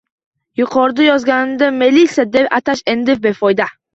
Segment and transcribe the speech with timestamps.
[0.61, 3.71] Yuqorida yozganimdek, "melisa" deb atash endi befoyda